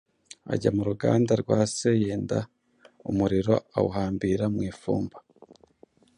Ajya 0.53 0.69
mu 0.75 0.83
ruganda 0.89 1.31
rwa 1.41 1.59
se 1.75 1.89
yenda 2.03 2.39
umuriro, 3.09 3.55
awuhambira 3.77 4.45
mu 4.53 4.61
ifumba, 4.71 5.17